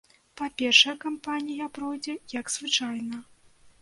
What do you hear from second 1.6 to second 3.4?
пройдзе як звычайна.